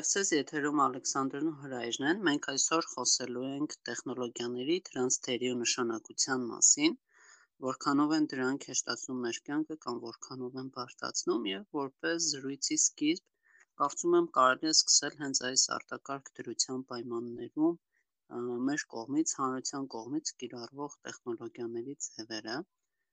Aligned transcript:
Բարև 0.00 0.08
ձեզ, 0.16 0.28
եթերում 0.32 0.78
Ալեքսանդրն 0.82 1.48
ու 1.48 1.58
Հրայրն 1.62 2.04
են։ 2.10 2.20
Մենք 2.26 2.46
այսօր 2.52 2.86
խոսելու 2.90 3.42
ենք 3.48 3.74
տեխնոլոգիաների, 3.88 4.76
դրանց 4.86 5.18
թերի 5.26 5.50
ու 5.54 5.58
նշանակության 5.62 6.46
մասին, 6.52 6.94
որքանով 7.66 8.14
են 8.18 8.28
դրանք 8.32 8.64
հեշտացնում 8.70 9.20
մեր 9.24 9.40
կյանքը 9.48 9.76
կամ 9.84 10.00
որքանով 10.06 10.56
են 10.62 10.70
բարդացնում 10.78 11.44
եւ 11.50 11.78
որպես 11.80 12.30
զրույցի 12.30 12.80
սկիզբ 12.84 13.52
կարծում 13.82 14.16
եմ 14.22 14.30
կարելի 14.40 14.70
է 14.70 14.74
սկսել 14.78 15.20
հենց 15.20 15.44
այս 15.50 15.68
արտակարգ 15.76 16.34
դրության 16.40 16.86
պայմաններում 16.94 17.78
մեր 18.70 18.86
կողմից, 18.96 19.36
հանրության 19.42 19.90
կողմից 19.98 20.36
կիրառվող 20.44 21.00
տեխնոլոգիաների 21.10 22.00
ձևերը 22.08 22.60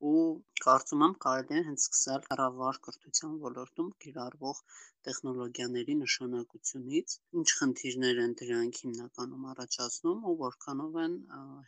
ու 0.06 0.24
կարծում 0.64 1.04
եմ 1.06 1.14
կարելի 1.26 1.56
է 1.60 1.62
հենց 1.68 1.84
սկսել 1.84 2.26
կառավար 2.28 2.80
կրթության 2.88 3.38
ոլորտում 3.46 3.88
կիրառվող 4.04 4.60
տեխնոլոգիաների 5.08 5.96
նշանակությունից, 6.02 7.16
ինչ 7.42 7.48
խնդիրներ 7.60 8.22
են 8.26 8.36
դրանք 8.42 8.82
հիմնականում 8.84 9.48
առաջացնում 9.54 10.28
ու 10.32 10.36
որքանով 10.42 11.00
են 11.06 11.16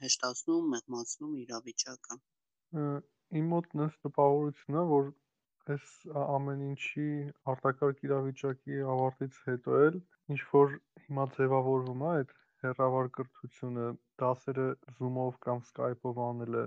հեշտացնում, 0.04 0.70
մեղմացնում 0.76 1.40
իրավիճակը։ 1.46 2.20
Իմ 3.40 3.50
մոտ 3.54 3.74
նույնիսկ 3.80 4.06
տպավորությունն 4.10 4.80
է, 4.82 4.86
որ 4.94 5.10
այս 5.74 5.88
ամեն 6.20 6.62
ինչի 6.68 7.08
արտակարգ 7.54 8.00
իրավիճակի 8.06 8.78
ավարտից 8.94 9.42
հետո 9.50 9.82
էլ 9.88 9.98
ինչ 10.34 10.40
որ 10.54 10.78
հիմա 11.06 11.26
ձևավորվում 11.36 12.06
է 12.06 12.10
այդ 12.20 12.32
հեռավար 12.64 13.10
կրթությունը, 13.18 13.86
դասերը 14.22 14.66
Zoom-ով 14.96 15.38
կամ 15.46 15.62
Skype-ով 15.68 16.22
անելը, 16.26 16.64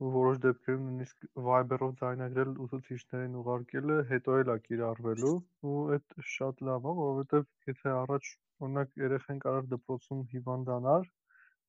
որոշ 0.00 0.38
դեպքերում 0.42 0.84
նույնիսկ 0.88 1.24
Viber-ով 1.46 1.90
ձայնագրել 2.00 2.52
ուսուցիչներին 2.64 3.34
ուղարկելը 3.40 3.96
հետո 4.10 4.36
էլ 4.42 4.52
է 4.54 4.56
կիրառվելու 4.66 5.32
ու 5.70 5.80
այդ 5.96 6.14
շատ 6.34 6.62
լավ 6.68 6.86
է, 6.92 6.94
որովհետև 7.00 7.44
եթե 7.70 7.92
առաջ 7.96 8.30
օրինակ 8.66 8.94
երեխան 9.02 9.42
կարող 9.44 9.68
դպրոցում 9.74 10.22
հիվանդանար, 10.32 11.04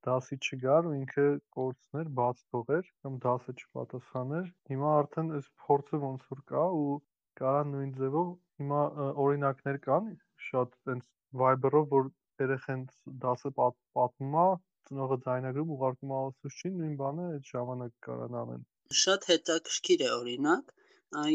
դասի 0.08 0.38
չգար 0.48 0.90
ու 0.92 0.96
ինքը 1.02 1.28
կորցներ, 1.58 2.08
բաց 2.22 2.42
թողեր 2.54 2.88
կամ 3.04 3.20
դասը 3.28 3.58
չպատասխաներ, 3.60 4.48
հիմա 4.72 4.96
արդեն 5.02 5.36
այս 5.42 5.52
փորձը 5.66 6.02
ոնց 6.08 6.26
որ 6.32 6.44
կա 6.54 6.66
ու 6.80 6.98
կարա 7.42 7.68
նույն 7.74 7.94
ձևով 8.00 8.34
հիմա 8.64 8.82
օրինակներ 9.28 9.84
կան 9.90 10.10
շատ 10.48 10.76
տենց 10.88 11.12
Viber-ով, 11.44 11.86
որ 12.00 12.12
երեխան 12.46 12.88
դասը 13.28 13.56
պատմում 13.60 14.42
է 14.46 14.50
ծնողը 14.90 15.18
ձայնագրում 15.26 15.74
ուղարկում 15.78 16.14
ուսուցչին, 16.20 16.78
նույն 16.82 16.96
բանը 17.02 17.26
այդ 17.32 17.50
ժամանակ 17.54 17.98
կարան 18.08 18.38
անեն։ 18.44 18.64
Շատ 19.02 19.28
հետաքրքիր 19.32 20.06
է 20.08 20.10
օրինակ։ 20.18 20.72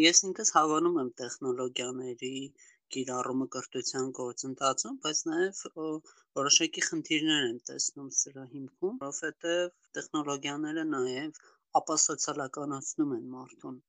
Ես 0.00 0.22
ինքս 0.30 0.52
հավանում 0.56 0.98
եմ 1.02 1.10
տեխնոլոգիաների 1.20 2.32
կիրառումը 2.94 3.46
կրթության 3.54 4.10
գործընթացում, 4.18 4.98
բայց 5.06 5.20
նաև 5.28 5.62
որոշակի 6.40 6.84
խնդիրներ 6.88 7.46
են 7.46 7.58
տեսնում 7.70 8.10
սրա 8.18 8.44
հիմքում, 8.52 8.98
որովհետև 9.04 9.72
տեխնոլոգիաները 9.98 10.84
նաև 10.92 11.40
ապասոցիալականացնում 11.80 13.14
են 13.16 13.26
մարդուն, 13.36 13.80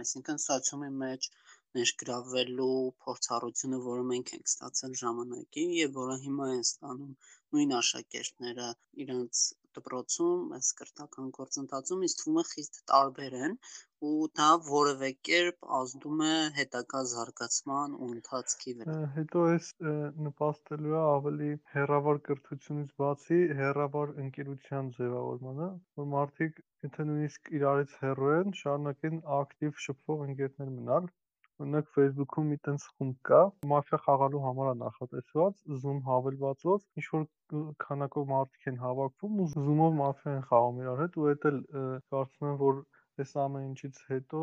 այսինքն 0.00 0.42
սոցիումի 0.46 0.90
մեջ 1.02 1.28
ներգրավվելու 1.78 2.80
փորձառությունը, 3.04 3.78
որը 3.90 4.06
մենք 4.12 4.32
ենք 4.36 4.50
ստացել 4.52 4.96
ժամանակին 5.02 5.76
եւ 5.76 5.98
որը 6.00 6.16
հիմա 6.24 6.48
են 6.56 6.64
ստանում 6.66 7.14
նույն 7.56 7.76
աշակերտները 7.80 8.68
իրենց 9.04 9.46
դպրոցում, 9.76 10.40
այս 10.56 10.68
կրթական 10.78 11.26
գործընթացում 11.36 12.00
ինձ 12.06 12.14
թվում 12.20 12.38
է 12.40 12.44
խիստ 12.50 12.78
տարբեր 12.90 13.36
են 13.46 13.52
ու 14.08 14.28
դա 14.40 14.48
որևէ 14.68 15.10
կերպ 15.28 15.68
ազդում 15.78 16.22
է 16.28 16.32
հետագա 16.58 17.02
զարգացման 17.12 17.94
ու 17.98 18.08
ընթացքի 18.14 18.74
վրա։ 18.80 18.96
Հետո 19.18 19.44
այս 19.50 19.68
նպաստելու 20.28 20.96
է 20.96 21.02
ավելի 21.02 21.50
հերավար 21.74 22.20
կրթությունից 22.30 22.96
բացի 23.04 23.40
հերավար 23.60 24.14
ընկերության 24.24 24.90
ձևավորմանը, 24.98 25.70
որ 26.02 26.10
մարդիկ 26.16 26.62
եթե 26.88 27.08
նույնիսկ 27.10 27.54
իրարից 27.60 27.96
հեռու 28.02 28.34
են, 28.40 28.54
շարունակեն 28.62 29.24
ակտիվ 29.40 29.84
շփվող 29.86 30.26
ընկերներ 30.30 30.76
մնալ 30.80 31.10
Օրինակ 31.60 31.88
Facebook-ում 31.94 32.46
մի 32.50 32.56
տենց 32.66 32.84
խումբ 32.90 33.16
կա, 33.28 33.38
մաֆիա 33.70 33.98
խաղալու 34.04 34.40
համար 34.44 34.68
է 34.70 34.74
նախատեսված, 34.82 35.58
Zoom 35.82 35.98
հավելվածով, 36.06 36.86
ինչ 37.00 37.04
որ 37.16 37.26
քանակով 37.84 38.30
մարդիկ 38.30 38.70
են 38.72 38.78
հավաքվում 38.84 39.42
ու 39.44 39.48
Zoom-ով 39.56 39.98
մաֆիա 39.98 40.34
են 40.36 40.46
խաղում 40.52 40.80
իրար 40.84 41.02
հետ 41.04 41.18
ու 41.20 41.28
էդ 41.34 41.46
էլ 41.50 41.60
կարծում 42.14 42.48
եմ, 42.50 42.56
որ 42.64 42.80
այս 43.24 43.36
ամեն 43.44 43.66
ինչից 43.68 44.00
հետո 44.14 44.42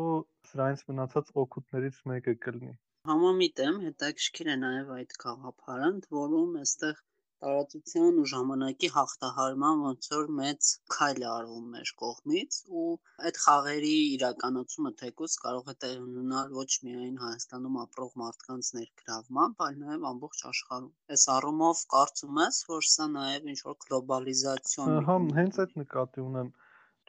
սրանից 0.52 0.84
մնացած 0.92 1.32
օգուտներից 1.42 2.00
մեկը 2.12 2.34
կլինի։ 2.46 2.74
Համամիտ 3.08 3.62
եմ, 3.66 3.82
հետաքրքիր 3.88 4.52
է 4.54 4.56
նաև 4.62 4.94
այդ 4.98 5.18
գաղափարը, 5.24 5.90
որում 6.22 6.56
այստեղ 6.62 7.02
տարածության 7.44 8.16
ու 8.20 8.24
ժամանակի 8.30 8.88
հաղթահարման 8.94 9.82
ոնց 9.84 10.06
որ 10.12 10.30
մեծ 10.38 10.70
քայլ 10.94 11.20
է 11.24 11.28
արվում 11.32 11.66
մեր 11.74 11.92
կողմից 12.02 12.58
ու 12.80 12.86
այդ 13.30 13.40
խաղերի 13.42 13.92
իրականացումը 14.14 14.92
թեկուզ 15.02 15.36
կարող 15.44 15.70
է 15.72 15.76
տեղի 15.84 16.00
ունենալ 16.06 16.56
ոչ 16.58 16.68
միայն 16.88 17.20
Հայաստանում 17.24 17.78
ապրող 17.84 18.16
մարդկանց 18.22 18.70
ներգրավմամբ, 18.78 19.62
այլ 19.68 19.78
նաև 19.84 20.08
ամբողջ 20.12 20.42
աշխարհում։ 20.50 20.90
Այս 21.16 21.26
առումով 21.38 21.84
կարծում 21.94 22.42
ես, 22.44 22.62
որ 22.72 22.88
սա 22.94 23.08
նաև 23.14 23.52
ինչ 23.54 23.60
որ 23.68 23.78
գլոբալիզացիոն 23.86 24.98
Հա, 25.10 25.18
հենց 25.38 25.62
այդ 25.66 25.78
նկատի 25.82 26.26
ունեմ 26.26 26.52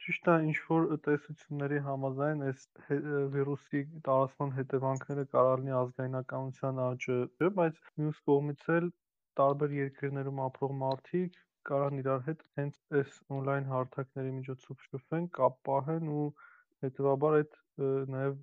ճիշտ 0.00 0.28
է 0.32 0.34
ինչ 0.50 0.56
որ 0.70 0.86
տեսությունների 1.06 1.78
համաձայն 1.86 2.46
այս 2.46 2.62
վիրուսի 3.34 3.82
տարածման 4.06 4.54
հետևանքները 4.60 5.24
կարող 5.34 5.60
լինի 5.60 5.74
ազգայնականության 5.80 6.80
աճը, 6.86 7.18
բայց 7.58 7.82
մյուս 8.00 8.22
կողմից 8.30 8.64
էլ 8.76 8.88
տարբեր 9.38 9.74
երկրներում 9.78 10.40
ապրող 10.44 10.72
մարդիկ 10.82 11.38
կարան 11.70 11.98
իրար 12.00 12.22
հետ 12.28 12.44
հենց 12.58 12.78
այս 13.00 13.16
on-line 13.38 13.68
հարթակների 13.72 14.32
միջոցով 14.36 14.86
շփվեն, 14.86 15.26
կապ 15.38 15.58
պահեն 15.68 16.08
ու 16.20 16.24
հետևաբար 16.84 17.36
այդ 17.40 17.58
նաև 18.14 18.38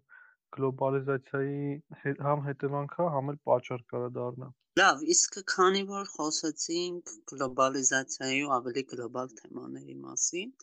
գլոբալիզացիայի 0.57 2.13
համ 2.27 2.43
հետևանք 2.47 2.95
է, 3.03 3.07
համ 3.15 3.31
էլ 3.33 3.39
պատճառ 3.49 3.83
կարա 3.93 4.11
դառնա։ 4.17 4.49
Լավ, 4.81 5.03
իսկ 5.15 5.37
քանի 5.53 5.83
որ 5.89 6.07
խոսեցինք 6.13 7.13
գլոբալիզացիայի 7.31 8.41
ու 8.47 8.53
ավելի 8.57 8.83
գլոբալ 8.93 9.33
թեմաների 9.41 9.97
մասին, 10.05 10.53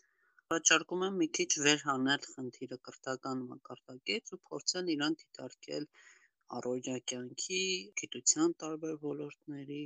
առաջարկում 0.45 1.05
եմ 1.09 1.19
մի 1.21 1.27
քիչ 1.39 1.49
վերհանել 1.67 2.25
խնդիրը 2.31 2.79
կրթական 2.87 3.43
մակարդակից 3.51 4.33
ու 4.35 4.41
փորձել 4.49 4.91
իրան 4.95 5.19
դիտարկել 5.21 5.87
առօրյա 6.59 6.97
կյանքի, 7.11 7.61
գիտության 8.01 8.57
տարբեր 8.63 8.97
ոլորտների, 9.05 9.83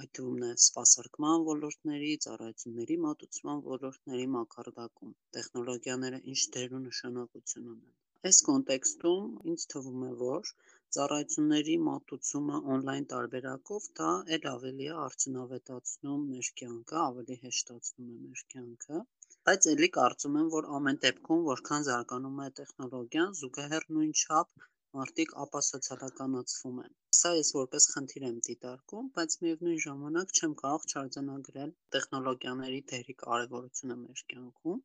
այդ 0.00 0.10
թվում 0.16 0.40
նաև 0.42 0.58
սպասարկման 0.62 1.44
ոլորտների, 1.50 2.10
ծառայությունների 2.24 2.96
մատուցման 3.04 3.62
ոլորտների 3.68 4.26
մակարդակում 4.34 5.14
տեխնոլոգիաները 5.36 6.20
ինչ 6.32 6.40
դեր 6.56 6.74
ու 6.78 6.80
նշանակություն 6.86 7.70
ունեն։ 7.74 7.94
Այս 8.30 8.40
կոնտեքստում 8.48 9.28
ինձ 9.52 9.66
թվում 9.74 10.02
է, 10.08 10.10
որ 10.22 10.52
ծառայությունների 10.96 11.76
մատուցումը 11.86 12.60
on-line 12.74 13.08
տարբերակով 13.14 13.88
դա 14.00 14.10
էլ 14.36 14.48
ավելի 14.52 14.88
է 14.90 14.96
արդյունավետացնում 15.04 16.26
մեր 16.32 16.50
կյանքը, 16.62 16.98
ավելի 17.02 17.38
հեշտացնում 17.44 18.10
է 18.14 18.18
մեր 18.26 18.42
կյանքը, 18.54 19.04
բայց 19.48 19.70
ելի 19.72 19.90
կարծում 19.98 20.40
եմ, 20.42 20.48
որ 20.56 20.68
ամեն 20.80 21.00
դեպքում 21.06 21.46
որքան 21.52 21.86
զարգանում 21.90 22.42
է 22.46 22.48
տեխնոլոգիան, 22.60 23.38
զուգահեռ 23.42 23.88
նույն 23.98 24.12
չափ 24.24 24.66
մարդիկ 24.98 25.32
ապասոցիալականացվում 25.42 26.78
են։ 26.84 26.94
Սա 27.16 27.30
ես 27.38 27.50
որպես 27.56 27.84
խնդիր 27.94 28.24
եմ 28.28 28.38
դիտարկում, 28.46 29.10
բայց 29.18 29.36
միևնույն 29.42 29.82
ժամանակ 29.84 30.32
չեմ 30.38 30.56
կարող 30.62 30.86
չարձանագրել 30.92 31.74
տեխնոլոգիաների 31.96 32.80
դերի 32.92 33.16
կարևորությունը 33.24 33.96
մեր 34.00 34.24
կյանքում, 34.32 34.80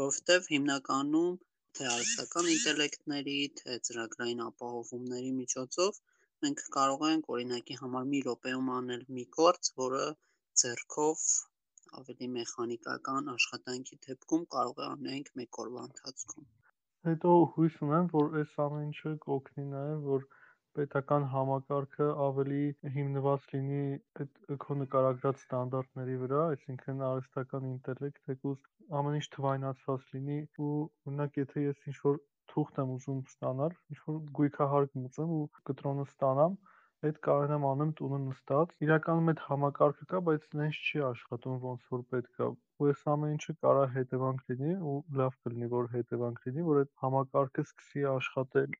որովհետև 0.00 0.50
հիմնականում 0.54 1.38
թե 1.78 1.88
արհեստական 1.92 2.50
ինտելեկտների, 2.56 3.38
թե 3.60 3.78
ծրագրային 3.90 4.44
ապահովումների 4.48 5.32
միջոցով 5.38 6.02
մենք 6.44 6.66
կարող 6.78 7.06
ենք 7.12 7.32
օրինակի 7.36 7.78
համար 7.82 8.10
մի 8.14 8.24
րոպեում 8.28 8.72
անել 8.80 9.06
մի 9.18 9.28
գործ, 9.38 9.72
որը 9.84 10.04
ձեռքով 10.62 11.24
ավելի 12.02 12.32
մեխանիկական 12.34 13.32
աշխատանքի 13.36 14.02
դեպքում 14.10 14.46
կարող 14.58 14.86
է 14.86 14.92
անենք 14.92 15.34
մեկ 15.42 15.64
օրվա 15.66 15.88
ընթացքում։ 15.92 16.54
Հետո 17.06 17.32
հույս 17.54 17.74
ունեմ, 17.86 18.06
որ 18.12 18.32
այս 18.38 18.54
ամեն 18.62 18.86
ինչը 18.88 19.10
կօգնի 19.24 19.64
նաև, 19.72 20.06
որ 20.12 20.24
պետական 20.78 21.26
համակարգը 21.34 22.06
ավելի 22.24 22.62
հիմնված 22.94 23.44
լինի 23.52 23.78
այդ 24.22 24.40
քո 24.64 24.76
նկարագրած 24.80 25.44
ստանդարտների 25.44 26.16
վրա, 26.22 26.40
այսինքն 26.54 27.04
արհեստական 27.10 27.68
ինտելեկտ, 27.70 28.18
թեկուզ 28.30 28.66
ամեն 29.00 29.18
ինչ 29.20 29.28
թվայնացված 29.36 30.10
լինի 30.16 30.40
ու 30.66 30.72
օրինակ 30.80 31.40
եթե 31.42 31.64
ես 31.66 31.86
ինչ-որ 31.92 32.20
թուղթ 32.54 32.82
եմ 32.82 32.92
ուզում 32.96 33.22
ստանալ, 33.30 33.78
ինչ-որ 33.94 34.20
գույքահարկ 34.40 35.00
մուծեմ 35.06 35.32
ու 35.38 35.42
կտրոնը 35.70 36.10
ստանամ, 36.10 36.60
այդ 37.06 37.18
կարողանամ 37.28 37.70
անեմ 37.70 37.96
տունը 38.02 38.20
նստած։ 38.26 38.76
Իրականում 38.88 39.32
այդ 39.36 39.46
համակարգը 39.46 40.12
կա, 40.12 40.26
բայց 40.28 40.46
նենց 40.60 40.84
չի 40.90 41.02
աշխատում 41.14 41.58
ոնց 41.70 41.90
որ 41.94 42.06
պետք 42.16 42.46
է 42.46 42.54
ու 42.80 42.88
այս 42.92 43.04
ամեն 43.12 43.34
ինչը 43.36 43.54
կարա 43.66 43.84
հետևանք 43.92 44.50
լինի 44.52 44.72
ու 44.92 44.96
լավ 45.20 45.38
կլինի 45.46 45.68
որ 45.76 45.88
հետևանք 45.94 46.42
լինի, 46.48 46.66
որ 46.70 46.80
այդ 46.82 46.92
համակարգը 47.04 47.64
սկսի 47.68 48.04
աշխատել 48.16 48.76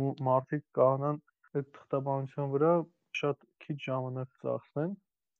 ու 0.00 0.10
մարդիկ 0.30 0.64
կարողանան 0.78 1.20
այդ 1.60 1.70
թղթաբանության 1.76 2.50
վրա 2.56 2.72
շատ 3.20 3.46
քիչ 3.66 3.78
ժամանակ 3.86 4.42
ծախսեն 4.44 4.98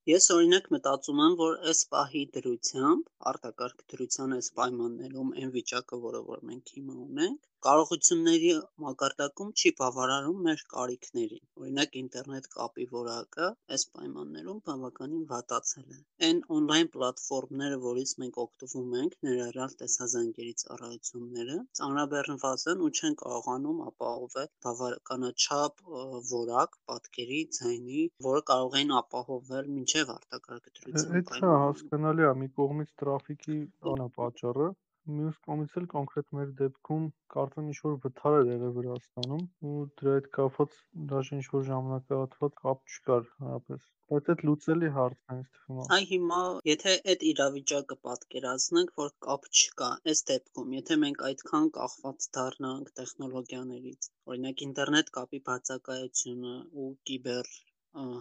Ես 0.09 0.27
օրինակ 0.33 0.67
մտածում 0.73 1.19
եմ, 1.23 1.33
որ 1.39 1.57
այս 1.71 1.79
պահի 1.93 2.21
դրությամբ, 2.35 3.09
արտակարգ 3.31 3.83
դրության 3.93 4.31
այս 4.37 4.47
պայմաններում 4.59 5.33
այն 5.41 5.51
վիճակը, 5.55 5.99
որը 6.05 6.21
որ 6.29 6.39
մենք 6.51 6.71
հիմա 6.77 6.95
ունենք, 7.03 7.50
կարողությունների 7.65 8.51
մակարդակում 8.83 9.49
չի 9.61 9.71
բավարարում 9.79 10.37
մեր 10.45 10.61
կարիքներին։ 10.73 11.41
Օրինակ 11.61 11.97
ինտերնետ 12.01 12.47
կապի 12.55 12.87
որակը 12.93 13.49
այս 13.75 13.83
պայմաններում 13.97 14.61
բավականին 14.69 15.27
վատացել 15.31 15.93
է։ 15.97 15.99
Այն 16.27 16.41
on-line 16.57 16.89
պլատֆորմները, 16.95 17.77
որից 17.85 18.13
մենք 18.23 18.39
օգտվում 18.45 18.97
ենք, 19.01 19.17
ներառյալ 19.27 19.75
տեսազանգերի 19.83 20.55
ծառայությունները, 20.63 21.59
ծանրաբեռնված 21.81 22.67
են 22.73 22.83
ու 22.87 22.91
չեն 22.97 23.17
կարողանում 23.21 23.85
ապահովել 23.91 24.51
բավականաչափ 24.67 25.87
որակ 26.33 26.77
պատկերի, 26.91 27.41
ձայնի, 27.61 28.05
որը 28.31 28.45
կարող 28.51 28.77
էին 28.81 28.95
ապահովել 29.01 29.73
մինչև 29.77 30.15
արտակարգ 30.17 30.71
դրության 30.81 31.49
հա 31.51 31.57
հասկանալի 31.65 32.29
է, 32.31 32.37
մի 32.41 32.53
կողմից 32.61 32.95
տրաֆիկի 33.03 33.59
անապատճառը, 33.93 34.71
Մյուս 35.09 35.37
կողմից 35.45 35.71
էլ 35.79 35.85
կոնկրետ 35.91 36.27
մեր 36.37 36.49
դեպքում 36.57 37.05
կարծեմ 37.35 37.69
ինչ-որ 37.71 37.93
վթար 38.01 38.35
էր 38.41 38.49
եղել 38.51 38.73
Վրաստանում 38.75 39.45
ու 39.69 39.79
դրա 40.01 40.11
հետ 40.17 40.27
կապված 40.35 40.75
դաժե 41.11 41.37
ինչ-որ 41.37 41.63
ժամանակահատված 41.69 42.59
կապ 42.59 42.93
չկար 42.95 43.25
հարաբերս, 43.39 43.87
բայց 44.13 44.29
էդ 44.33 44.43
լուծելի 44.49 44.91
հարց 44.97 45.17
է 45.17 45.37
ինձ 45.39 45.49
թվում 45.55 45.81
է։ 45.81 45.87
Այ 45.97 46.05
հիմա 46.11 46.43
եթե 46.69 46.95
այդ 47.13 47.25
իրավիճակը 47.31 47.99
պատկերացնենք, 48.09 48.93
որ 49.01 49.11
կապ 49.29 49.49
չկա, 49.51 49.89
այս 50.13 50.23
դեպքում, 50.29 50.77
եթե 50.77 50.99
մենք 51.05 51.25
այդքան 51.31 51.69
կախված 51.81 52.31
դառնանք 52.39 52.95
տեխնոլոգիաներից, 53.01 54.11
օրինակ 54.33 54.65
ինտերնետ 54.69 55.13
կապի 55.17 55.43
բացակայությունը 55.49 56.57
ու 56.85 56.91
կիբեր 57.11 57.55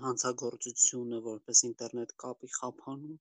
հանցագործությունը 0.08 1.24
որպես 1.32 1.66
ինտերնետ 1.72 2.20
կապի 2.24 2.54
խափանում 2.60 3.18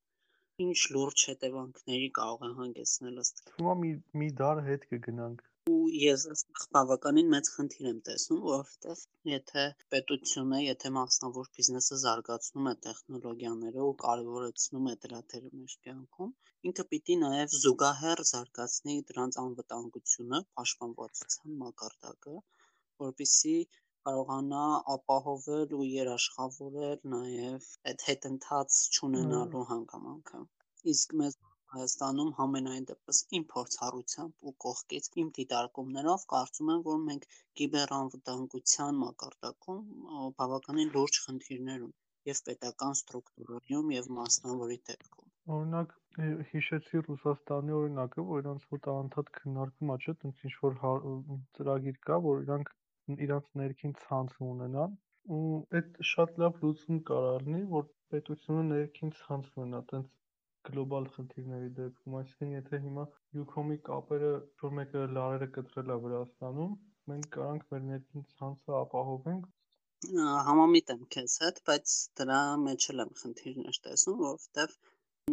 ինչ 0.63 0.79
լուրջ 0.95 1.21
հետևանքների 1.29 2.07
կարող 2.19 2.41
է 2.47 2.50
հանգեցնել 2.59 3.21
ըստ 3.23 3.44
Թվում 3.50 3.69
է 3.73 3.75
մի 3.83 3.91
մի 4.21 4.27
դար 4.41 4.61
հետ 4.69 4.85
կգնանք։ 4.94 5.45
ու 5.71 5.77
ես 6.01 6.44
բավականին 6.75 7.31
մեծ 7.33 7.50
խնդիր 7.56 7.88
եմ 7.89 7.97
տեսնում, 8.09 8.39
որովհետև 8.45 9.01
եթե 9.31 9.65
պետությունը, 9.95 10.61
եթե 10.65 10.91
մասնավոր 10.97 11.50
բիզնեսը 11.57 12.00
զարգացնում 12.03 12.69
է 12.71 12.73
տեխնոլոգիաները 12.85 13.85
ու 13.89 13.95
կարևորեցնում 14.03 14.89
է 14.94 14.95
դրա 15.06 15.21
դերը 15.33 15.51
մեր 15.59 15.75
կյանքում, 15.88 16.31
ինքը 16.71 16.88
պիտի 16.94 17.19
նաև 17.25 17.57
զուգահեռ 17.65 18.23
զարգացնի 18.31 18.97
դրանց 19.11 19.39
անվտանգությունը, 19.44 20.41
պաշտպանվածության 20.59 21.59
մակարդակը, 21.65 22.39
որպիսի 23.06 23.56
կարողանա 24.09 24.59
ապահովել 24.91 25.73
ու 25.77 25.85
երաշխավորել 25.85 27.01
նաև 27.13 27.65
այդ 27.91 28.06
հետընթաց 28.07 28.77
չունենալու 28.95 29.61
հանգամանքը։ 29.71 30.39
Իսկ 30.94 31.13
մեզ 31.21 31.35
Հայաստանում 31.73 32.31
համենայն 32.38 32.88
դեպս 32.89 33.17
իմ 33.38 33.44
փորձառությամբ 33.51 34.47
ու 34.50 34.53
կողքից 34.65 35.09
իմ 35.23 35.27
դիտարկումներով 35.38 36.23
կարծում 36.33 36.71
եմ, 36.75 36.81
որ 36.88 36.97
մենք 37.09 37.27
կիբերանվտանգության 37.61 38.97
մակարդակում 39.03 39.83
բավականին 40.39 40.94
լուրջ 40.95 41.19
խնդիրներ 41.27 41.83
ունենք 41.89 42.31
եւ 42.31 42.41
պետական 42.50 42.97
ստրուկտուրայում 43.01 43.94
եւ 43.97 44.11
մասնավորի 44.17 44.79
դեպքում։ 44.89 45.29
Օրինակ 45.59 45.94
հիշեցի 46.56 47.06
Ռուսաստանի 47.06 47.77
օրինակը, 47.83 48.25
որ 48.33 48.44
իրանց 48.44 48.65
մոտ 48.73 48.89
անդադ 48.95 49.31
քննարկում 49.38 49.94
ա, 49.94 50.01
չէ՞, 50.01 50.17
տենց 50.23 50.44
ինչ 50.50 50.56
որ 50.65 50.81
ծրագիր 51.59 52.01
կա, 52.09 52.19
որ 52.25 52.44
իրանք 52.47 52.73
իրանց 53.25 53.47
ներքին 53.61 53.94
ցանցը 54.03 54.41
ունենան 54.47 54.97
ու 55.35 55.41
այդ 55.79 55.97
շատ 56.11 56.38
լավ 56.44 56.59
լուծում 56.65 57.00
կարող 57.09 57.44
լինի, 57.47 57.61
որ 57.73 57.88
պետությունը 58.13 58.63
ներքին 58.69 59.13
ցանց 59.19 59.50
ունենա, 59.59 59.81
տենց 59.91 60.07
գլոբալ 60.69 61.07
խնդիրների 61.15 61.69
դեպքում, 61.79 62.15
այսինքն 62.21 62.56
եթե 62.56 62.79
հիմա 62.85 63.06
Յուքոմի 63.38 63.77
կապերը 63.89 64.31
որ 64.63 64.75
մեկը 64.79 65.03
լարերը 65.17 65.50
կտրել 65.57 65.94
է 65.95 65.97
Վրաստանում, 66.06 66.73
մենք 67.11 67.29
կարանք 67.35 67.67
մեր 67.73 67.85
ներքին 67.89 68.27
ցանցը 68.35 68.77
ապահովենք 68.79 69.50
համամիտ 70.47 70.91
եմ 70.94 71.01
քեզ 71.13 71.33
հետ, 71.44 71.57
բայց 71.69 71.94
դրա 72.19 72.39
մեջ 72.65 72.85
էլ 72.94 73.03
եմ 73.03 73.09
խնդիրներ 73.21 73.79
տեսնում, 73.88 74.19
որովհետև 74.25 74.77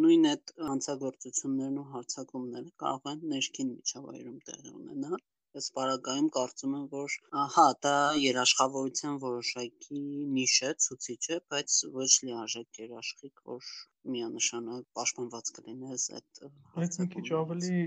նույն 0.05 0.29
այդ 0.31 0.53
հանցագործություններն 0.69 1.79
ու 1.83 1.85
հարձակումները 1.93 2.73
կարող 2.85 3.07
են 3.13 3.23
ներքին 3.33 3.71
միջավայրում 3.77 4.41
տեղի 4.51 4.73
ունենալ 4.81 5.21
Այս 5.57 5.67
պարագայում 5.77 6.27
կարծում 6.37 6.73
եմ, 6.77 6.87
որ 6.93 7.13
հա, 7.53 7.63
դա 7.85 7.93
երաշխավորության 8.21 9.15
որոշակի 9.23 10.01
նիշ 10.37 10.57
է, 10.69 10.73
ցուցիչ 10.85 11.21
է, 11.37 11.39
բայց 11.53 11.77
ոչ 11.95 12.09
լիարժեք 12.29 12.81
երաշխիք, 12.83 13.41
որ 13.53 13.71
միանշանակ 14.17 14.83
պաշտպանված 14.99 15.53
կլինես 15.59 16.05
այդ 16.19 16.43
Այդ 16.83 16.99
մի 17.01 17.07
քիչ 17.15 17.25
ավելի 17.39 17.79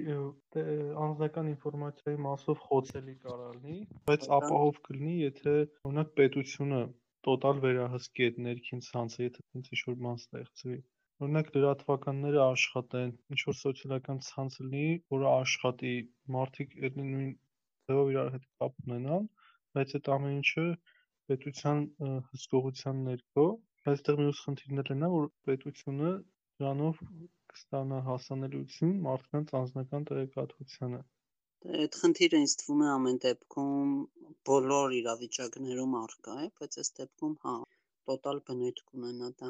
անձնական 1.06 1.52
ինֆորմացիայի 1.52 2.22
մասով 2.26 2.64
խոցելի 2.70 3.14
կարող 3.28 3.60
լինի, 3.60 3.82
բայց 4.10 4.26
ապահով 4.40 4.80
կլինի, 4.88 5.18
եթե 5.26 5.54
օրինակ 5.90 6.16
պետությունը 6.22 6.82
տոտալ 7.30 7.62
վերահսկի 7.68 8.30
այդ 8.30 8.40
ներքին 8.48 8.82
ցանցը, 8.88 9.28
եթե 9.28 9.46
տենց 9.46 9.70
ինչ-որ 9.76 10.00
բան 10.08 10.24
ստեղծվի 10.24 10.80
օրինակ 11.20 11.50
լրատվականները 11.54 12.40
աշխատեն, 12.46 13.10
ինչ 13.36 13.40
որ 13.46 13.56
սոցիալական 13.62 14.20
ցանց 14.28 14.54
լինի, 14.64 14.84
որը 15.14 15.28
աշխատի, 15.32 15.94
մարդիկ 16.36 16.76
այդ 16.88 17.00
նույն 17.00 17.32
ձևով 17.90 18.14
իրար 18.16 18.32
հետ 18.38 18.48
կապ 18.64 18.82
ունենան, 18.86 19.30
բայց 19.78 19.96
այդ 20.00 20.12
ամեն 20.16 20.38
ինչը 20.40 20.66
պետության 21.30 21.84
հսկողության 22.30 23.04
ներքո, 23.10 23.48
այստեղ 23.94 24.24
մյուս 24.24 24.40
խնդիրն 24.46 24.84
էլ 24.86 24.96
նա, 25.04 25.10
որ 25.16 25.28
պետությունը 25.50 26.14
դրանով 26.62 27.04
կստանա 27.52 28.00
հասանելիություն 28.08 28.98
մարդկանց 29.06 29.54
անձնական 29.60 30.08
տեղեկատվությանը։ 30.10 31.00
Այդ 31.84 31.98
խնդիրը 32.02 32.42
ինձ 32.46 32.56
թվում 32.62 32.84
է 32.86 32.90
ամեն 32.96 33.18
դեպքում 33.24 33.94
բոլոր 34.50 34.96
իրավիճակներում 35.00 35.96
առկա 36.02 36.36
է, 36.44 36.46
բայց 36.60 36.78
այս 36.84 36.92
դեպքում 37.00 37.34
հա 37.46 37.56
տոտալ 38.10 38.42
բնույթ 38.50 38.84
կունենա 38.92 39.32
դա։ 39.42 39.50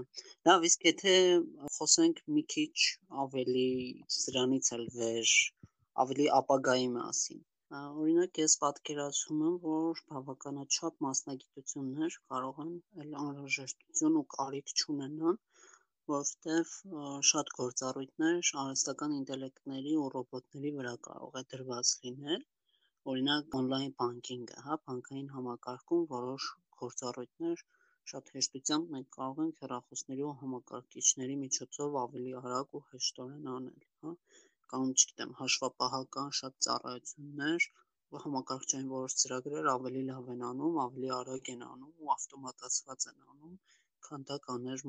Լավ, 0.49 0.65
իսկ 0.69 0.87
եթե 0.89 1.13
խոսենք 1.79 2.23
մի 2.37 2.43
քիչ 2.55 2.87
ավելի 3.25 3.67
սրանից 4.19 4.71
էլ 4.77 4.87
վեր, 4.95 5.35
ավելի 6.05 6.27
ապագայի 6.39 6.89
մասին։ 6.95 7.45
Օրինակ 7.77 8.37
ես 8.39 8.53
պատկերացնում 8.61 9.41
եմ, 9.47 9.57
որ 9.63 9.99
բավականաչափ 10.11 10.95
մասնագիտություններ 11.05 12.15
կարող 12.31 12.61
են 12.63 12.71
էլ 13.03 13.11
անհրաժեշտություն 13.23 14.15
ու 14.21 14.23
կարիք 14.35 14.73
չունենան, 14.77 15.37
որովհետև 16.13 16.71
շատ 17.31 17.51
գործառույթներ 17.57 18.49
արհեստական 18.63 19.13
ինտելեկտների 19.17 19.93
ու 20.05 20.07
ռոբոտների 20.15 20.71
վրա 20.79 20.95
կարող 21.09 21.37
է 21.41 21.45
դրված 21.53 21.93
լինել, 22.07 22.47
օրինակ 23.13 23.59
on-line 23.61 23.95
banking-ը, 24.01 24.65
հա, 24.69 24.79
բանկային 24.89 25.31
համակարգում 25.37 26.09
որոշ 26.15 26.51
գործառույթներ 26.81 27.65
շատ 28.13 28.33
հեշտությամբ 28.39 28.95
մենք 28.97 29.13
կարող 29.19 29.45
ենք 29.45 29.65
հեռախոսների 29.67 30.29
ու 30.31 30.35
համակարգիչների 30.41 31.39
միջոցով 31.45 32.03
ավելի 32.07 32.37
արագ 32.41 32.77
ու 32.81 32.87
հեշտորեն 32.95 33.53
անել, 33.59 33.89
հա 34.07 34.17
կամ 34.73 34.89
չգիտեմ 34.95 35.35
հաշվապահական 35.41 36.33
շատ 36.41 36.59
ծառայություններ 36.67 37.69
համակարգչային 38.21 38.87
որոշ 38.91 39.15
ծրագրեր 39.21 39.67
ավելի 39.71 39.99
լավ 40.05 40.29
են 40.33 40.45
անում, 40.51 40.77
ավելի 40.83 41.09
արագ 41.15 41.49
են 41.53 41.65
անում 41.65 42.05
ու 42.05 42.13
ավտոմատացված 42.13 43.05
են 43.11 43.19
անում, 43.33 43.57
քան 44.07 44.23
դա 44.29 44.37
կաներ 44.45 44.85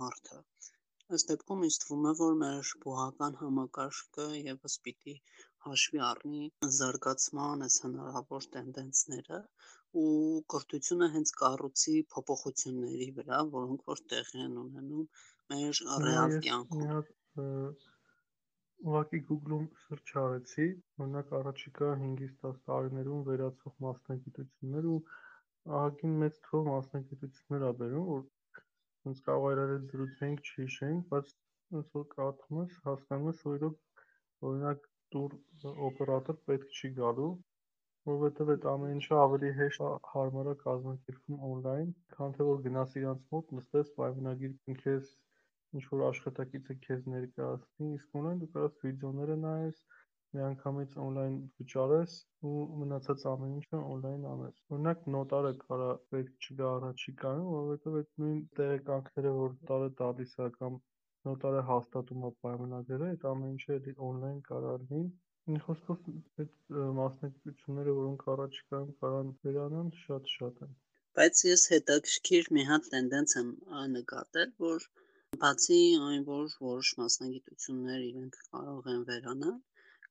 մարդը։ 0.00 0.38
Այս 1.16 1.24
դեպքում 1.30 1.64
ինձ 1.68 1.78
թվում 1.82 2.04
է, 2.10 2.12
որ 2.20 2.36
մեր 2.42 2.68
բուհական 2.84 3.38
համակարգը 3.40 4.26
եւս 4.50 4.76
պիտի 4.86 5.14
հաշվի 5.66 6.02
առնի 6.08 6.42
զարգացման 6.78 7.64
այս 7.66 7.78
հնարավոր 7.86 8.46
տենդենսները 8.56 9.40
ու 10.02 10.06
կրթությունը 10.54 11.08
հենց 11.16 11.32
կառուցի 11.42 11.96
փոփոխությունների 12.14 13.08
վրա, 13.18 13.40
որոնք 13.56 13.86
որ 13.92 14.04
տեղի 14.14 14.44
են 14.46 14.54
ունենում 14.64 15.08
մեր 15.54 15.82
ռեալ 16.06 16.36
կյանքում։ 16.46 16.94
Ուղղակի 18.88 19.18
Google-ում 19.28 19.64
search 19.78 20.10
արեցի, 20.18 20.66
օրինակ 21.04 21.32
առաջիկա 21.38 21.88
5-ից 22.02 22.30
10 22.44 22.60
տարիներում 22.68 23.24
վերացող 23.26 23.74
մասնագիտություններ 23.84 24.88
ու 24.92 25.00
ահագին 25.78 26.14
մեծ 26.22 26.38
թվով 26.46 26.70
մասնագիտություններ 26.70 27.66
ա 27.68 27.72
բերում, 27.80 28.06
որ 28.12 28.24
ոնց 29.08 29.20
կարող 29.26 29.52
իրար 29.56 29.74
զրուցենք, 29.90 30.48
չհիշենք, 30.52 31.04
բայց 31.12 31.34
ոնց 31.76 31.92
որ 31.98 32.08
կարդում 32.14 32.62
ես, 32.62 32.80
հասկանում 32.86 33.30
ես, 33.32 33.44
որ 33.50 33.60
իրոք 33.60 34.48
օրինակ 34.50 34.90
տուր 35.16 35.38
օպերատոր 35.90 36.42
պետք 36.48 36.80
չի 36.80 36.92
գալու, 37.02 37.30
որովհետև 38.08 38.54
այդ 38.56 38.68
ամեն 38.72 38.96
ինչը 38.96 39.16
ավելի 39.28 39.50
հեշտ 39.60 39.88
հարմար 40.14 40.52
է 40.52 40.58
կազմակերպվում 40.64 41.44
on-line, 41.50 41.92
քան 42.16 42.38
թե 42.38 42.48
որ 42.50 42.62
գնաս 42.70 42.96
իրանց 43.02 43.26
մոտ, 43.36 43.52
նստես, 43.60 43.92
պայմանագիր 44.00 44.54
կնքես 44.64 45.12
ինչ 45.78 45.84
որ 45.92 46.04
աշխատակիցը 46.10 46.76
քեզ 46.86 47.08
ներկայացնի, 47.14 47.90
իսկ 47.96 48.20
ունեն 48.20 48.40
դու 48.42 48.50
կարաս 48.56 48.78
վիդեոները 48.84 49.36
նայես, 49.44 49.82
միանգամից 50.36 50.92
օնլայն 51.04 51.36
վճարես 51.60 52.12
ու 52.50 52.58
մնացած 52.80 53.24
ամեն 53.30 53.54
ինչը 53.60 53.80
օնլայն 53.94 54.26
անես։ 54.32 54.60
Օրինակ 54.76 55.08
նոտարը 55.14 55.50
կարա 55.62 55.88
պետք 56.14 56.46
չգա 56.46 56.68
առաջիկայում, 56.74 57.48
որովհետև 57.54 57.96
այդ 58.00 58.12
նույն 58.24 58.38
տեղեկանքները, 58.60 59.32
որ 59.40 59.56
նոտարը 59.56 59.90
տալիս 60.02 60.36
է 60.46 60.48
կամ 60.58 60.78
նոտարը 61.30 61.64
հաստատում 61.70 62.28
է 62.28 62.30
պայմանագրերը, 62.44 63.10
այդ 63.14 63.26
ամեն 63.32 63.56
ինչը 63.56 63.96
օնլայն 64.10 64.38
կարա 64.50 64.76
լինի։ 64.84 65.02
Ինչ 65.50 65.60
խոսքով 65.66 66.08
այդ 66.44 66.78
մասնագիտությունները, 67.00 67.92
որոնք 67.98 68.24
առաջիկայում 68.36 68.94
կարան 69.02 69.34
վերանան, 69.46 69.92
շատ-շատ 70.04 70.64
են։ 70.66 70.74
Բայց 71.18 71.40
ես 71.50 71.62
հետաքրքիր 71.74 72.50
մի 72.56 72.64
հատ 72.70 72.90
տենդենց 72.94 73.36
եմ 73.40 73.48
նկատել, 73.98 74.52
որ 74.64 74.84
բացի 75.42 75.76
այն, 76.04 76.22
որ 76.28 76.54
որոշ 76.62 76.88
մասնագիտություններ 77.00 78.00
իրենք 78.06 78.38
կարող 78.54 78.88
են 78.92 79.04
վերանալ, 79.10 79.52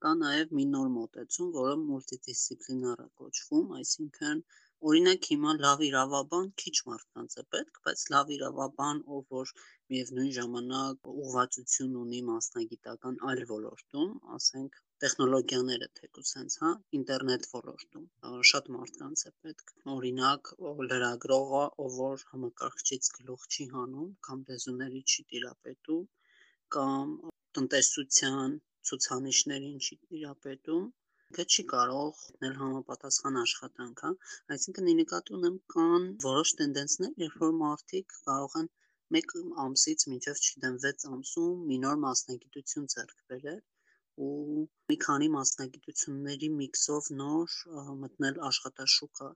կա 0.05 0.13
նաև 0.19 0.53
մի 0.59 0.65
նոր 0.75 0.87
մոտեցում, 0.93 1.49
որը 1.57 1.73
մուլտիդիսցիպլինար 1.81 3.03
է 3.05 3.07
կոչվում, 3.21 3.73
այսինքն 3.79 4.41
օրինակ 4.91 5.29
հիմա 5.33 5.55
լավ 5.65 5.83
իրավաբան 5.89 6.49
քիչ 6.63 6.73
մարդկանց 6.91 7.37
է 7.43 7.45
պետք, 7.55 7.81
բայց 7.89 8.05
լավ 8.15 8.33
իրավաբան, 8.37 9.03
ով 9.17 9.37
որ 9.37 9.53
միևնույն 9.93 10.33
ժամանակ 10.39 11.13
ուղղվածություն 11.15 12.01
ունի 12.05 12.23
մասնագիտական 12.31 13.23
այլ 13.33 13.45
ոլորտում, 13.53 14.15
ասենք 14.39 14.83
տեխնոլոգիաները 15.03 15.85
թեկուզ 15.97 16.29
հենց, 16.37 16.55
հա, 16.61 16.69
ինտերնետ 16.97 17.45
ոլորտում 17.49 18.41
շատ 18.49 18.65
մարդկանց 18.75 19.21
է 19.29 19.31
պետք։ 19.45 19.69
Օրինակ 19.93 20.49
լրագրողը, 20.87 21.61
ով 21.83 21.93
որ 21.99 22.25
համակարգչից 22.31 23.09
գլուխ 23.17 23.45
չի 23.49 23.67
հանում 23.75 24.09
կամ 24.27 24.41
լեզուների 24.49 25.01
չի 25.13 25.25
տիրապետում, 25.29 26.03
կամ 26.77 27.13
տնտեսության 27.59 28.57
ցուցանիշներին 28.89 29.79
չի 29.87 29.99
տիրապետում, 30.01 30.83
ինքը 31.29 31.47
չի 31.53 31.67
կարող 31.75 32.21
գտնել 32.25 32.59
համապատասխան 32.63 33.41
աշխատանք, 33.45 34.05
հա։ 34.07 34.13
Այսինքն 34.57 34.93
ի 34.95 34.99
նկատի 34.99 35.37
ունեմ 35.39 35.57
կան 35.77 36.11
որոշ 36.27 36.55
տենդենսներ, 36.63 37.17
երբ 37.25 37.41
որ 37.47 37.57
մարդիկ 37.63 38.19
կարող 38.29 38.61
են 38.63 38.71
մեկ 39.15 39.35
ամսից 39.69 40.07
մինչև 40.13 40.45
չգիտեմ 40.45 40.79
6 40.89 41.11
ամսում 41.15 41.67
մի 41.71 41.83
նոր 41.87 41.99
մասնագիտություն 42.07 42.95
ձեռք 42.95 43.27
բերել 43.31 43.61
ու 44.27 44.65
մի 44.91 44.97
քանի 45.05 45.29
մասնագիտությունների 45.35 46.49
միքսով 46.59 47.09
նոր 47.21 47.57
մտնել 48.03 48.39
աշխատաշուկա 48.49 49.29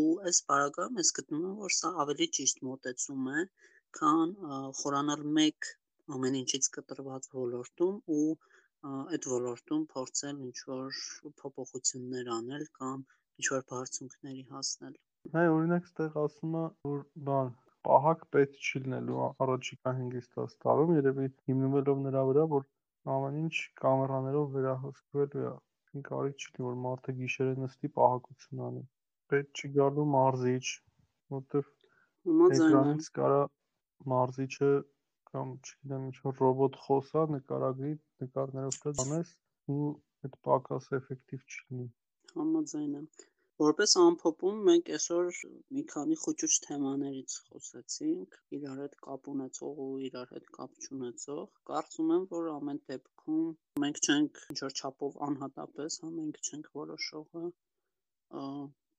ու 0.00 0.06
այս 0.30 0.40
բարակայում 0.50 1.00
ես 1.02 1.12
գտնում 1.18 1.48
եմ 1.50 1.56
որ 1.64 1.74
սա 1.78 1.90
ավելի 2.04 2.28
ճիշտ 2.38 2.62
մոտեցում 2.68 3.28
է 3.40 3.44
քան 4.00 4.32
խորանալ 4.80 5.26
մեկ 5.40 5.70
ամեն 6.16 6.38
ինչից 6.40 6.70
կտրված 6.78 7.28
ոլորտում 7.36 8.00
ու 8.16 8.24
այդ 8.86 9.28
ոլորտում 9.34 9.84
փորձել 9.92 10.42
ինչ-որ 10.48 10.98
փոփոխություններ 11.42 12.32
անել 12.38 12.66
կամ 12.80 13.04
ինչ-որ 13.42 13.64
բարձունքների 13.70 14.44
հասնել։ 14.50 14.92
Այ 15.40 15.48
օրինակ 15.54 15.88
ստեղ 15.90 16.18
ասում 16.22 16.58
է, 16.60 16.64
որ 16.90 17.00
բան 17.28 17.50
պահակ 17.88 18.22
պետք 18.36 18.60
չի 18.66 18.82
լինելու 18.84 19.18
առաջիկա 19.46 19.94
5-10 20.02 20.54
տարում, 20.66 20.92
երևի 20.98 21.26
հիմնվելով 21.50 22.04
նրա 22.06 22.22
վրա, 22.30 22.46
որ 22.52 22.68
ամեն 23.14 23.36
ինչ 23.42 23.56
կամերաներով 23.80 24.48
վերահսկվելու 24.56 25.44
է։ 25.50 25.52
Ինչ 25.96 26.04
կարիք 26.08 26.44
չի 26.46 26.66
որ 26.66 26.78
մարդը 26.86 27.14
գիշերը 27.20 27.54
նստի 27.62 27.90
պահակություն 27.98 28.64
անի։ 28.68 28.82
Պետք 29.32 29.60
չի 29.62 29.70
գալու 29.76 30.06
մարզիչ, 30.14 30.66
որտեվ 31.36 31.70
էկրանից 32.56 33.10
կարա 33.20 33.40
մարզիչը 34.12 34.72
կամ 35.30 35.54
չգիտեմ 35.60 36.10
ինչ-որ 36.10 36.42
ռոբոտ 36.46 36.80
խոսա, 36.86 37.24
նկարագրի, 37.36 37.94
նկարներով 38.24 38.82
տա 38.82 38.92
անես 39.06 39.32
ու 39.76 39.88
այդ 40.26 40.36
պակաս 40.48 40.92
էֆեկտիվ 41.00 41.46
չի 41.46 41.64
լինի։ 41.70 41.88
Համաձայն 42.36 42.92
եմ։ 43.00 43.08
Որպես 43.62 43.92
ամփոփում 43.98 44.56
մենք 44.68 44.88
այսօր 44.96 45.36
մի 45.76 45.82
քանի 45.92 46.16
խոճուճ 46.22 46.56
թեմաներից 46.64 47.36
խոսեցինք, 47.44 48.36
իրար 48.58 48.82
հետ 48.82 48.96
կապ 49.06 49.30
ունեցող 49.32 49.80
ու 49.84 49.86
իրար 50.08 50.34
հետ 50.36 50.50
կապ 50.56 50.74
չունեցող։ 50.86 51.40
Կարծում 51.70 52.12
եմ, 52.16 52.26
որ 52.34 52.50
ամեն 52.54 52.82
դեպքում 52.92 53.48
մենք 53.86 54.02
չենք 54.04 54.42
ինչ 54.54 54.58
որ 54.66 54.76
չափով 54.80 55.18
անհատապես, 55.28 55.98
հա, 56.04 56.12
մենք 56.18 56.42
չենք 56.50 56.70
որոշողը 56.82 57.44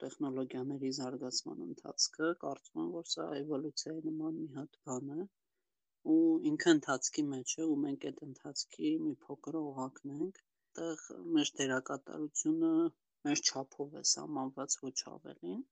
տեխնոլոգիաների 0.05 0.93
զարգացման 1.01 1.63
ընթացքը, 1.69 2.33
կարծում 2.47 2.83
եմ, 2.87 2.91
որ 2.97 3.09
սա 3.13 3.29
էվոլյուցիայի 3.43 4.05
նման 4.09 4.37
մի 4.41 4.51
հատ 4.57 4.83
բան 4.89 5.17
է 5.21 5.31
ու 6.13 6.19
ինքը 6.49 6.73
ընթացքի 6.79 7.29
մեջ 7.31 7.57
է 7.61 7.65
ու 7.69 7.81
մենք 7.85 8.05
այդ 8.09 8.21
ընթացքի 8.31 8.91
մի 9.05 9.17
փոքր 9.27 9.57
օղակն 9.61 10.13
ենք, 10.17 10.45
տեղ 10.79 11.09
մեր 11.37 11.57
դերակատարությունը 11.61 12.71
մեր 13.25 13.41
չափով 13.47 13.97
է 14.03 14.05
սահմանված, 14.13 14.79
ոչ 14.89 14.97
ավելին 15.15 15.65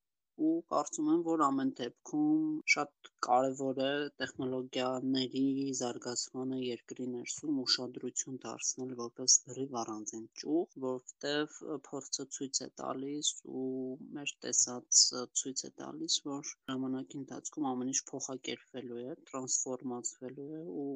ու 0.46 0.56
կարծում 0.72 1.10
եմ, 1.12 1.20
որ 1.26 1.42
ամեն 1.44 1.70
դեպքում 1.80 2.40
շատ 2.72 3.10
կարևոր 3.28 3.78
է 3.84 3.92
տեխնոլոգիաների 4.22 5.44
զարգացմանը 5.80 6.58
երկրի 6.62 7.06
ներսում 7.12 7.62
ուշադրություն 7.64 8.42
դարձնել 8.46 8.92
որպես 9.02 9.38
լրիվ 9.46 9.78
առանձին 9.84 10.26
ճյուղ, 10.42 10.76
որովհետև 10.88 11.56
փորձը 11.88 12.28
ցույց 12.38 12.62
է 12.66 12.70
տալիս 12.82 13.32
ու 13.62 13.70
մեր 14.18 14.36
տեսածը 14.48 15.24
ցույց 15.44 15.66
է 15.70 15.72
տալիս, 15.84 16.20
որ 16.32 16.52
ժամանակի 16.52 17.22
ընթացքում 17.22 17.70
ամեն 17.72 17.94
ինչ 17.94 18.02
փոխակերպվելու 18.12 19.02
է, 19.06 19.16
տրանսֆորմացվելու 19.32 20.50
է 20.60 20.66
ու 20.84 20.90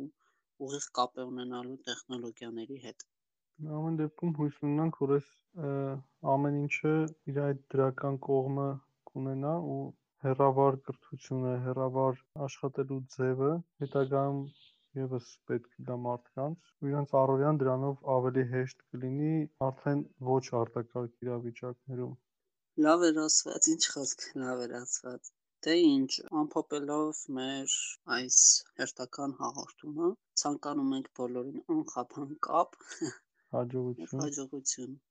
ուղիղ 0.67 0.91
կապ 0.99 1.23
է 1.23 1.29
ունենալու 1.31 1.79
տեխնոլոգիաների 1.87 2.83
հետ։ 2.89 3.09
Ամեն 3.59 3.95
դեպքում 3.99 4.29
հույս 4.39 4.59
ունենանք, 4.65 4.97
որ 5.03 5.11
այս 5.15 5.29
ամեն 6.33 6.59
ինչը 6.59 6.91
իր 7.31 7.39
այդ 7.45 7.57
դրական 7.73 8.19
կողմը 8.27 8.67
կունենա 9.09 9.55
ու 9.73 9.79
հեռավար 10.25 10.77
կրթությունը, 10.85 11.51
հեռավար 11.65 12.21
աշխատելու 12.45 12.99
ձևը 13.15 13.51
հետագայում 13.83 14.39
ևս 15.01 15.27
պետք 15.49 15.67
կգա 15.73 15.99
մարդկանց 16.05 16.71
ու 16.79 16.89
իրենց 16.93 17.17
առօրյան 17.23 17.61
դրանով 17.65 18.07
ավելի 18.15 18.45
հեշտ 18.55 18.81
կլինի 18.93 19.35
արդեն 19.67 20.07
ոչ 20.31 20.41
արտակարգ 20.61 21.27
իրավիճակներում։ 21.27 22.17
Լավ 22.87 23.07
էր 23.11 23.23
ասված, 23.27 23.71
ինչ 23.75 23.83
խոսք, 23.93 24.27
լավ 24.47 24.65
էր 24.69 24.75
ասված։ 24.81 25.31
Դե 25.67 25.79
ինչ, 25.91 26.11
ամփոփելով 26.41 27.23
մեր 27.37 27.79
այս 28.17 28.43
հերթական 28.79 29.39
հաղորդումը, 29.43 30.13
ցանկանում 30.43 30.93
ենք 30.99 31.09
բոլորին 31.19 31.65
անխափան 31.75 32.37
կապ, 32.47 32.79
Rádio 33.51 33.81
Rotsun. 33.81 34.19
Rádio 34.19 34.47
Rotsun. 34.51 35.01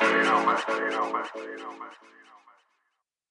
You 0.00 0.22
know, 0.24 0.46
man. 0.46 0.58
You 0.68 0.90
know, 0.90 1.12
man. 1.12 1.24
You 1.36 1.56
know, 1.58 1.72
man. 1.78 2.21